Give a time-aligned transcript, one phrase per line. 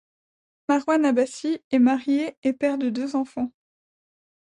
[0.67, 3.51] Marouane Abassi est marié et père de deux enfants.